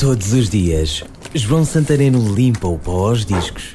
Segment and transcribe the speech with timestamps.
[0.00, 1.04] Todos os dias,
[1.34, 3.74] João Santareno limpa o pó aos discos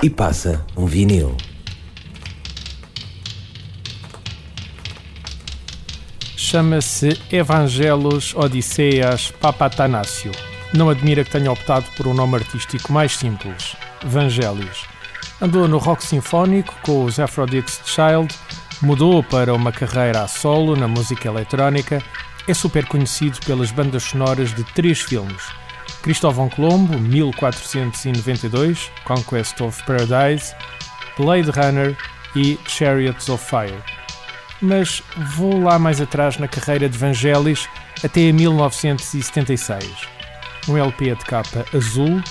[0.00, 1.36] e passa um vinil.
[6.36, 10.30] Chama-se Evangelos Odisseias Papatanácio.
[10.72, 13.74] Não admira que tenha optado por um nome artístico mais simples,
[14.04, 14.86] Vangelis.
[15.40, 18.32] Andou no rock sinfónico com os Aphrodite's Child,
[18.82, 22.02] mudou para uma carreira a solo na música eletrónica,
[22.48, 25.42] é super conhecido pelas bandas sonoras de três filmes:
[26.02, 30.54] Cristóvão Colombo, 1492, Conquest of Paradise,
[31.16, 31.96] Blade Runner
[32.34, 33.82] e Chariots of Fire.
[34.60, 35.02] Mas
[35.36, 37.68] vou lá mais atrás na carreira de Vangelis
[38.04, 39.84] até 1976.
[40.68, 42.22] Um LP de capa azul,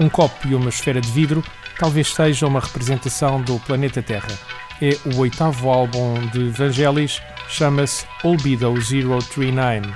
[0.00, 1.42] um copo e uma esfera de vidro
[1.78, 4.38] talvez seja uma representação do planeta Terra.
[4.82, 9.94] É o oitavo álbum de Vangelis, chama-se Olbido 039.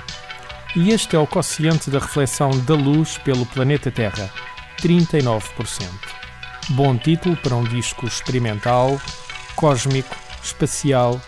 [0.73, 4.31] E este é o quociente da reflexão da luz pelo planeta Terra,
[4.81, 5.89] 39%.
[6.69, 9.01] Bom título para um disco experimental,
[9.53, 11.19] cósmico, espacial,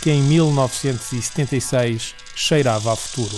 [0.00, 3.36] que em 1976 cheirava a futuro.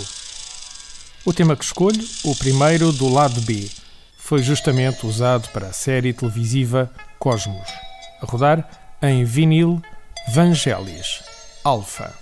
[1.25, 3.71] O tema que escolho, o primeiro do lado B,
[4.19, 7.69] foi justamente usado para a série televisiva Cosmos,
[8.21, 9.83] a rodar em vinil
[10.33, 11.23] Vangelis
[11.65, 12.22] Alpha.